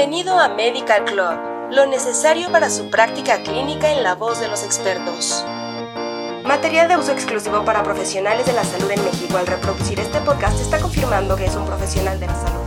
Bienvenido 0.00 0.38
a 0.38 0.48
Medical 0.48 1.04
Club, 1.04 1.72
lo 1.72 1.84
necesario 1.84 2.50
para 2.50 2.70
su 2.70 2.88
práctica 2.88 3.42
clínica 3.42 3.92
en 3.92 4.02
la 4.02 4.14
voz 4.14 4.40
de 4.40 4.48
los 4.48 4.64
expertos. 4.64 5.44
Material 6.42 6.88
de 6.88 6.96
uso 6.96 7.12
exclusivo 7.12 7.66
para 7.66 7.82
profesionales 7.82 8.46
de 8.46 8.54
la 8.54 8.64
salud 8.64 8.90
en 8.90 9.04
México. 9.04 9.36
Al 9.36 9.46
reproducir 9.46 10.00
este 10.00 10.18
podcast 10.20 10.58
está 10.58 10.80
confirmando 10.80 11.36
que 11.36 11.44
es 11.44 11.54
un 11.54 11.66
profesional 11.66 12.18
de 12.18 12.26
la 12.28 12.34
salud. 12.34 12.64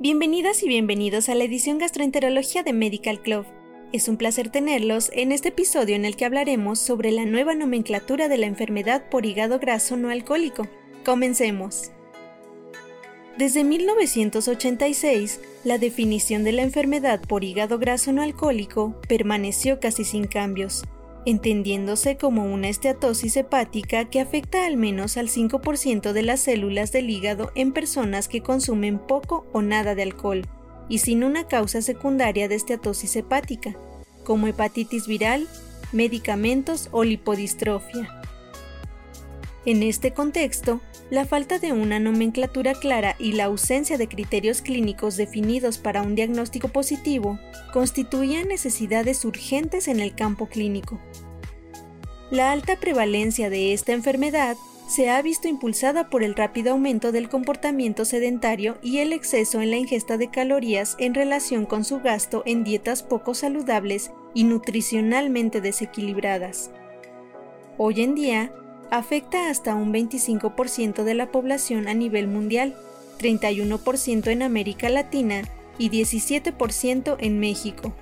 Bienvenidas 0.00 0.64
y 0.64 0.66
bienvenidos 0.66 1.28
a 1.28 1.36
la 1.36 1.44
edición 1.44 1.78
Gastroenterología 1.78 2.64
de 2.64 2.72
Medical 2.72 3.22
Club. 3.22 3.46
Es 3.92 4.08
un 4.08 4.16
placer 4.16 4.50
tenerlos 4.50 5.10
en 5.12 5.30
este 5.30 5.50
episodio 5.50 5.94
en 5.94 6.04
el 6.04 6.16
que 6.16 6.24
hablaremos 6.24 6.80
sobre 6.80 7.12
la 7.12 7.26
nueva 7.26 7.54
nomenclatura 7.54 8.26
de 8.26 8.38
la 8.38 8.46
enfermedad 8.46 9.08
por 9.08 9.24
hígado 9.24 9.60
graso 9.60 9.96
no 9.96 10.10
alcohólico. 10.10 10.66
Comencemos. 11.04 11.92
Desde 13.40 13.64
1986, 13.64 15.40
la 15.64 15.78
definición 15.78 16.44
de 16.44 16.52
la 16.52 16.60
enfermedad 16.60 17.22
por 17.22 17.42
hígado 17.42 17.78
graso 17.78 18.12
no 18.12 18.20
alcohólico 18.20 19.00
permaneció 19.08 19.80
casi 19.80 20.04
sin 20.04 20.26
cambios, 20.26 20.84
entendiéndose 21.24 22.18
como 22.18 22.44
una 22.44 22.68
esteatosis 22.68 23.38
hepática 23.38 24.10
que 24.10 24.20
afecta 24.20 24.66
al 24.66 24.76
menos 24.76 25.16
al 25.16 25.30
5% 25.30 26.12
de 26.12 26.22
las 26.22 26.40
células 26.40 26.92
del 26.92 27.08
hígado 27.08 27.50
en 27.54 27.72
personas 27.72 28.28
que 28.28 28.42
consumen 28.42 28.98
poco 28.98 29.46
o 29.54 29.62
nada 29.62 29.94
de 29.94 30.02
alcohol, 30.02 30.42
y 30.90 30.98
sin 30.98 31.24
una 31.24 31.48
causa 31.48 31.80
secundaria 31.80 32.46
de 32.46 32.56
esteatosis 32.56 33.16
hepática, 33.16 33.74
como 34.22 34.48
hepatitis 34.48 35.06
viral, 35.06 35.48
medicamentos 35.92 36.90
o 36.92 37.04
lipodistrofia. 37.04 38.20
En 39.64 39.82
este 39.82 40.12
contexto, 40.12 40.82
la 41.10 41.24
falta 41.24 41.58
de 41.58 41.72
una 41.72 41.98
nomenclatura 41.98 42.74
clara 42.74 43.16
y 43.18 43.32
la 43.32 43.44
ausencia 43.44 43.98
de 43.98 44.08
criterios 44.08 44.62
clínicos 44.62 45.16
definidos 45.16 45.78
para 45.78 46.02
un 46.02 46.14
diagnóstico 46.14 46.68
positivo 46.68 47.38
constituían 47.72 48.46
necesidades 48.46 49.24
urgentes 49.24 49.88
en 49.88 49.98
el 49.98 50.14
campo 50.14 50.46
clínico. 50.46 51.00
La 52.30 52.52
alta 52.52 52.76
prevalencia 52.76 53.50
de 53.50 53.72
esta 53.72 53.92
enfermedad 53.92 54.56
se 54.86 55.08
ha 55.10 55.20
visto 55.20 55.48
impulsada 55.48 56.10
por 56.10 56.22
el 56.22 56.34
rápido 56.34 56.72
aumento 56.72 57.10
del 57.10 57.28
comportamiento 57.28 58.04
sedentario 58.04 58.78
y 58.82 58.98
el 58.98 59.12
exceso 59.12 59.60
en 59.60 59.70
la 59.70 59.76
ingesta 59.76 60.16
de 60.16 60.30
calorías 60.30 60.96
en 60.98 61.14
relación 61.14 61.66
con 61.66 61.84
su 61.84 62.00
gasto 62.00 62.42
en 62.46 62.62
dietas 62.62 63.02
poco 63.02 63.34
saludables 63.34 64.12
y 64.32 64.44
nutricionalmente 64.44 65.60
desequilibradas. 65.60 66.70
Hoy 67.78 68.02
en 68.02 68.14
día, 68.14 68.52
afecta 68.90 69.48
hasta 69.48 69.74
un 69.74 69.92
25% 69.92 71.04
de 71.04 71.14
la 71.14 71.30
población 71.30 71.88
a 71.88 71.94
nivel 71.94 72.26
mundial, 72.26 72.76
31% 73.18 74.28
en 74.28 74.42
América 74.42 74.88
Latina 74.88 75.42
y 75.78 75.90
17% 75.90 77.16
en 77.20 77.40
México. 77.40 77.92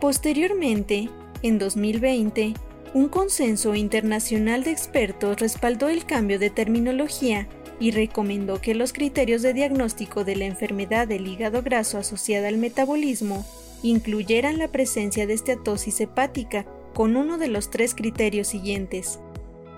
Posteriormente, 0.00 1.10
en 1.42 1.58
2020, 1.58 2.54
un 2.94 3.08
consenso 3.08 3.74
internacional 3.74 4.64
de 4.64 4.70
expertos 4.70 5.40
respaldó 5.40 5.88
el 5.88 6.04
cambio 6.04 6.38
de 6.38 6.50
terminología 6.50 7.48
y 7.80 7.90
recomendó 7.90 8.60
que 8.60 8.74
los 8.74 8.92
criterios 8.92 9.42
de 9.42 9.54
diagnóstico 9.54 10.24
de 10.24 10.36
la 10.36 10.44
enfermedad 10.44 11.08
del 11.08 11.26
hígado 11.26 11.62
graso 11.62 11.98
asociada 11.98 12.48
al 12.48 12.58
metabolismo 12.58 13.44
incluyeran 13.82 14.58
la 14.58 14.68
presencia 14.68 15.26
de 15.26 15.34
esteatosis 15.34 16.00
hepática 16.00 16.64
con 16.94 17.16
uno 17.16 17.38
de 17.38 17.48
los 17.48 17.70
tres 17.70 17.94
criterios 17.94 18.48
siguientes 18.48 19.18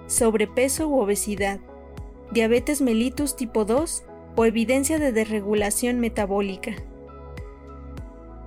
sobrepeso 0.07 0.89
u 0.89 1.01
obesidad, 1.01 1.61
diabetes 2.33 2.81
mellitus 2.81 3.37
tipo 3.37 3.65
2 3.65 4.05
o 4.37 4.45
evidencia 4.45 4.99
de 4.99 5.13
desregulación 5.13 6.01
metabólica. 6.01 6.75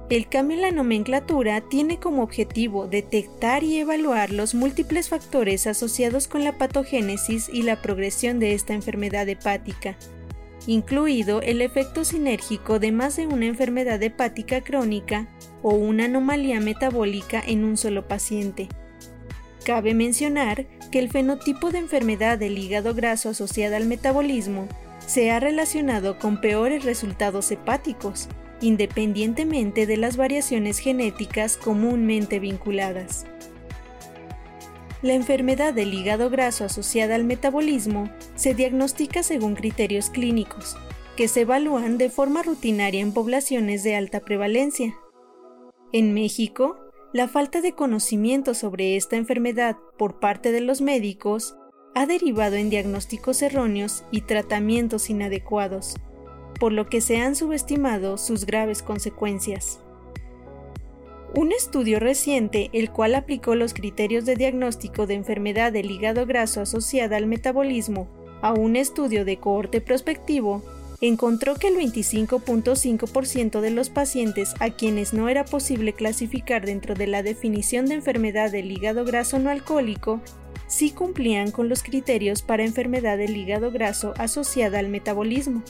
El 0.09 0.29
cambio 0.29 0.55
en 0.55 0.61
la 0.61 0.71
nomenclatura 0.71 1.59
tiene 1.59 1.99
como 1.99 2.23
objetivo 2.23 2.87
detectar 2.87 3.63
y 3.63 3.77
evaluar 3.79 4.31
los 4.31 4.55
múltiples 4.55 5.09
factores 5.09 5.67
asociados 5.67 6.29
con 6.29 6.45
la 6.45 6.57
patogénesis 6.57 7.49
y 7.51 7.63
la 7.63 7.81
progresión 7.81 8.39
de 8.39 8.53
esta 8.53 8.73
enfermedad 8.73 9.27
hepática, 9.27 9.97
incluido 10.65 11.41
el 11.41 11.61
efecto 11.61 12.05
sinérgico 12.05 12.79
de 12.79 12.93
más 12.93 13.17
de 13.17 13.27
una 13.27 13.47
enfermedad 13.47 14.01
hepática 14.01 14.61
crónica 14.61 15.27
o 15.61 15.73
una 15.73 16.05
anomalía 16.05 16.61
metabólica 16.61 17.43
en 17.45 17.65
un 17.65 17.75
solo 17.75 18.07
paciente. 18.07 18.69
Cabe 19.67 19.93
mencionar 19.93 20.65
que 20.93 20.99
el 20.99 21.09
fenotipo 21.09 21.71
de 21.71 21.79
enfermedad 21.79 22.37
del 22.37 22.57
hígado 22.57 22.93
graso 22.93 23.27
asociada 23.27 23.75
al 23.75 23.85
metabolismo 23.85 24.69
se 25.05 25.29
ha 25.29 25.41
relacionado 25.41 26.17
con 26.19 26.39
peores 26.39 26.85
resultados 26.85 27.51
hepáticos, 27.51 28.29
independientemente 28.61 29.85
de 29.85 29.97
las 29.97 30.15
variaciones 30.15 30.79
genéticas 30.79 31.57
comúnmente 31.57 32.39
vinculadas. 32.39 33.25
La 35.01 35.15
enfermedad 35.15 35.73
del 35.73 35.93
hígado 35.93 36.29
graso 36.29 36.63
asociada 36.63 37.15
al 37.15 37.25
metabolismo 37.25 38.09
se 38.35 38.53
diagnostica 38.53 39.21
según 39.21 39.55
criterios 39.55 40.09
clínicos, 40.09 40.77
que 41.17 41.27
se 41.27 41.41
evalúan 41.41 41.97
de 41.97 42.09
forma 42.09 42.41
rutinaria 42.41 43.01
en 43.01 43.11
poblaciones 43.11 43.83
de 43.83 43.97
alta 43.97 44.21
prevalencia. 44.21 44.95
En 45.91 46.13
México, 46.13 46.86
la 47.17 47.27
falta 47.27 47.61
de 47.61 47.71
conocimiento 47.71 48.53
sobre 48.53 48.95
esta 48.95 49.15
enfermedad 49.15 49.75
por 49.97 50.19
parte 50.19 50.51
de 50.51 50.61
los 50.61 50.81
médicos 50.81 51.57
ha 51.95 52.05
derivado 52.05 52.57
en 52.57 52.69
diagnósticos 52.69 53.41
erróneos 53.41 54.03
y 54.11 54.21
tratamientos 54.21 55.09
inadecuados, 55.09 55.95
por 56.59 56.73
lo 56.73 56.85
que 56.89 57.01
se 57.01 57.17
han 57.17 57.35
subestimado 57.35 58.19
sus 58.19 58.45
graves 58.45 58.83
consecuencias. 58.83 59.79
Un 61.33 61.53
estudio 61.53 61.99
reciente, 61.99 62.69
el 62.71 62.91
cual 62.91 63.15
aplicó 63.15 63.55
los 63.55 63.73
criterios 63.73 64.23
de 64.25 64.35
diagnóstico 64.35 65.07
de 65.07 65.15
enfermedad 65.15 65.71
del 65.71 65.89
hígado 65.89 66.27
graso 66.27 66.61
asociada 66.61 67.17
al 67.17 67.25
metabolismo 67.25 68.07
a 68.43 68.53
un 68.53 68.75
estudio 68.75 69.25
de 69.25 69.37
cohorte 69.39 69.81
prospectivo, 69.81 70.61
encontró 71.01 71.55
que 71.55 71.67
el 71.67 71.75
25.5% 71.75 73.61
de 73.61 73.69
los 73.71 73.89
pacientes 73.89 74.53
a 74.59 74.69
quienes 74.71 75.13
no 75.13 75.29
era 75.29 75.45
posible 75.45 75.93
clasificar 75.93 76.65
dentro 76.65 76.95
de 76.95 77.07
la 77.07 77.21
definición 77.21 77.85
de 77.85 77.95
enfermedad 77.95 78.51
del 78.51 78.71
hígado 78.71 79.05
graso 79.05 79.37
no 79.39 79.49
alcohólico 79.49 80.21
sí 80.67 80.91
cumplían 80.91 81.51
con 81.51 81.69
los 81.69 81.83
criterios 81.83 82.41
para 82.41 82.65
enfermedad 82.65 83.17
del 83.17 83.37
hígado 83.37 83.71
graso 83.71 84.13
asociada 84.17 84.79
al 84.79 84.89
metabolismo. 84.89 85.63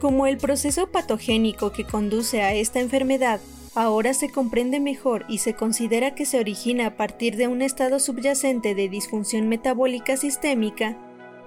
Como 0.00 0.26
el 0.26 0.38
proceso 0.38 0.90
patogénico 0.90 1.72
que 1.72 1.84
conduce 1.84 2.42
a 2.42 2.54
esta 2.54 2.80
enfermedad 2.80 3.40
ahora 3.74 4.14
se 4.14 4.30
comprende 4.30 4.80
mejor 4.80 5.24
y 5.28 5.38
se 5.38 5.54
considera 5.54 6.14
que 6.14 6.26
se 6.26 6.38
origina 6.38 6.86
a 6.86 6.96
partir 6.96 7.36
de 7.36 7.48
un 7.48 7.60
estado 7.60 8.00
subyacente 8.00 8.74
de 8.74 8.88
disfunción 8.88 9.48
metabólica 9.48 10.16
sistémica, 10.16 10.96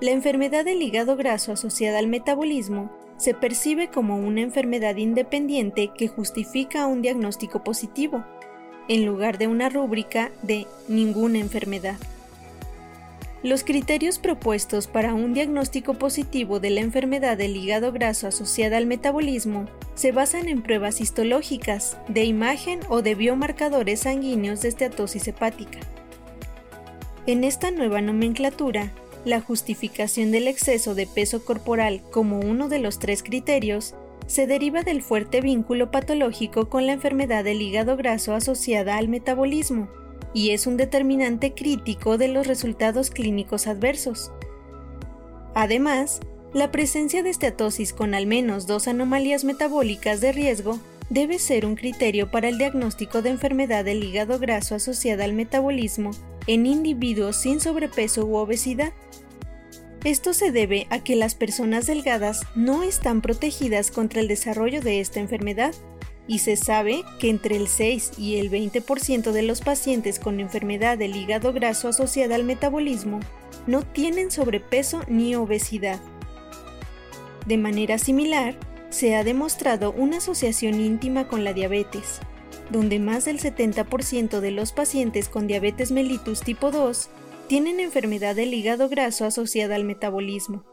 la 0.01 0.11
enfermedad 0.11 0.65
del 0.65 0.81
hígado 0.81 1.15
graso 1.15 1.51
asociada 1.51 1.99
al 1.99 2.07
metabolismo 2.07 2.91
se 3.17 3.33
percibe 3.33 3.89
como 3.89 4.17
una 4.17 4.41
enfermedad 4.41 4.97
independiente 4.97 5.91
que 5.95 6.07
justifica 6.07 6.87
un 6.87 7.01
diagnóstico 7.01 7.63
positivo, 7.63 8.23
en 8.89 9.05
lugar 9.05 9.37
de 9.37 9.47
una 9.47 9.69
rúbrica 9.69 10.31
de 10.41 10.67
ninguna 10.87 11.39
enfermedad. 11.39 11.95
Los 13.43 13.65
criterios 13.65 14.19
propuestos 14.19 14.87
para 14.87 15.13
un 15.13 15.33
diagnóstico 15.33 15.95
positivo 15.95 16.61
de 16.61 16.69
la 16.69 16.79
enfermedad 16.79 17.37
del 17.37 17.57
hígado 17.57 17.91
graso 17.91 18.27
asociada 18.27 18.77
al 18.77 18.85
metabolismo 18.85 19.65
se 19.95 20.13
basan 20.13 20.47
en 20.47 20.61
pruebas 20.61 21.01
histológicas, 21.01 21.97
de 22.07 22.23
imagen 22.23 22.79
o 22.87 23.01
de 23.01 23.15
biomarcadores 23.15 24.01
sanguíneos 24.01 24.61
de 24.61 24.69
esteatosis 24.69 25.27
hepática. 25.27 25.79
En 27.25 27.43
esta 27.43 27.69
nueva 27.71 28.01
nomenclatura, 28.01 28.91
la 29.25 29.41
justificación 29.41 30.31
del 30.31 30.47
exceso 30.47 30.95
de 30.95 31.07
peso 31.07 31.45
corporal 31.45 32.01
como 32.11 32.39
uno 32.39 32.67
de 32.67 32.79
los 32.79 32.99
tres 32.99 33.23
criterios 33.23 33.95
se 34.27 34.47
deriva 34.47 34.83
del 34.83 35.01
fuerte 35.01 35.41
vínculo 35.41 35.91
patológico 35.91 36.69
con 36.69 36.85
la 36.85 36.93
enfermedad 36.93 37.43
del 37.43 37.61
hígado 37.61 37.97
graso 37.97 38.33
asociada 38.33 38.97
al 38.97 39.07
metabolismo 39.07 39.89
y 40.33 40.51
es 40.51 40.67
un 40.67 40.77
determinante 40.77 41.53
crítico 41.53 42.17
de 42.17 42.27
los 42.27 42.47
resultados 42.47 43.11
clínicos 43.11 43.67
adversos. 43.67 44.31
Además, 45.53 46.19
la 46.53 46.71
presencia 46.71 47.23
de 47.23 47.29
esteatosis 47.29 47.93
con 47.93 48.13
al 48.13 48.27
menos 48.27 48.67
dos 48.67 48.87
anomalías 48.87 49.43
metabólicas 49.43 50.21
de 50.21 50.31
riesgo 50.31 50.79
debe 51.09 51.37
ser 51.37 51.65
un 51.65 51.75
criterio 51.75 52.31
para 52.31 52.49
el 52.49 52.57
diagnóstico 52.57 53.21
de 53.21 53.29
enfermedad 53.29 53.85
del 53.85 54.03
hígado 54.03 54.39
graso 54.39 54.75
asociada 54.75 55.25
al 55.25 55.33
metabolismo 55.33 56.11
en 56.47 56.65
individuos 56.65 57.37
sin 57.37 57.59
sobrepeso 57.59 58.25
u 58.25 58.35
obesidad. 58.35 58.93
Esto 60.03 60.33
se 60.33 60.51
debe 60.51 60.85
a 60.89 60.99
que 60.99 61.15
las 61.15 61.33
personas 61.33 61.85
delgadas 61.85 62.41
no 62.55 62.83
están 62.83 63.21
protegidas 63.21 63.89
contra 63.89 64.19
el 64.19 64.27
desarrollo 64.27 64.81
de 64.81 64.99
esta 64.99 65.21
enfermedad, 65.21 65.73
y 66.27 66.39
se 66.39 66.55
sabe 66.55 67.03
que 67.19 67.29
entre 67.29 67.55
el 67.55 67.67
6 67.67 68.13
y 68.17 68.37
el 68.37 68.49
20% 68.49 69.31
de 69.31 69.41
los 69.43 69.61
pacientes 69.61 70.19
con 70.19 70.39
enfermedad 70.39 70.97
del 70.97 71.15
hígado 71.15 71.51
graso 71.53 71.89
asociada 71.89 72.35
al 72.35 72.43
metabolismo 72.43 73.19
no 73.67 73.83
tienen 73.83 74.31
sobrepeso 74.31 75.01
ni 75.07 75.35
obesidad. 75.35 75.99
De 77.45 77.57
manera 77.57 77.97
similar, 77.97 78.55
se 78.89 79.15
ha 79.15 79.23
demostrado 79.23 79.91
una 79.91 80.17
asociación 80.17 80.79
íntima 80.79 81.27
con 81.27 81.43
la 81.43 81.53
diabetes, 81.53 82.19
donde 82.69 82.99
más 82.99 83.25
del 83.25 83.39
70% 83.39 84.39
de 84.39 84.51
los 84.51 84.71
pacientes 84.71 85.27
con 85.27 85.47
diabetes 85.47 85.91
mellitus 85.91 86.41
tipo 86.41 86.71
2 86.71 87.09
tienen 87.47 87.79
enfermedad 87.79 88.35
del 88.35 88.53
hígado 88.53 88.89
graso 88.89 89.25
asociada 89.25 89.75
al 89.75 89.83
metabolismo. 89.83 90.63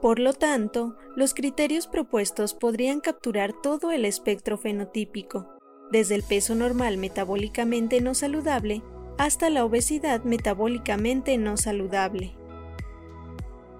Por 0.00 0.18
lo 0.18 0.32
tanto, 0.32 0.96
los 1.16 1.34
criterios 1.34 1.86
propuestos 1.86 2.54
podrían 2.54 3.00
capturar 3.00 3.52
todo 3.52 3.90
el 3.90 4.04
espectro 4.04 4.56
fenotípico, 4.56 5.48
desde 5.90 6.14
el 6.14 6.22
peso 6.22 6.54
normal 6.54 6.96
metabólicamente 6.96 8.00
no 8.00 8.14
saludable 8.14 8.82
hasta 9.18 9.50
la 9.50 9.64
obesidad 9.64 10.24
metabólicamente 10.24 11.36
no 11.36 11.56
saludable. 11.58 12.32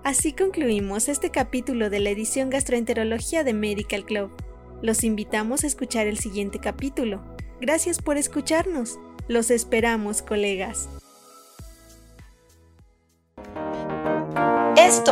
Así 0.02 0.32
concluimos 0.32 1.08
este 1.08 1.30
capítulo 1.30 1.88
de 1.88 2.00
la 2.00 2.10
edición 2.10 2.50
Gastroenterología 2.50 3.44
de 3.44 3.54
Medical 3.54 4.04
Club. 4.04 4.30
Los 4.82 5.04
invitamos 5.04 5.64
a 5.64 5.66
escuchar 5.66 6.06
el 6.06 6.18
siguiente 6.18 6.58
capítulo. 6.58 7.22
Gracias 7.60 8.00
por 8.00 8.16
escucharnos. 8.16 8.98
Los 9.28 9.50
esperamos, 9.50 10.22
colegas. 10.22 10.88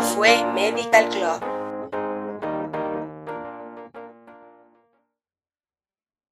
Fue 0.02 0.44
Medical 0.54 1.08
Club 1.08 1.57